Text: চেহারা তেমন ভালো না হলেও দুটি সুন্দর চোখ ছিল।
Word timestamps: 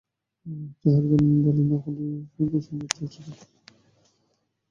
চেহারা 0.79 1.07
তেমন 1.11 1.35
ভালো 1.45 1.63
না 1.69 1.77
হলেও 1.83 2.13
দুটি 2.35 2.59
সুন্দর 2.65 2.89
চোখ 2.95 3.07
ছিল। 3.13 3.27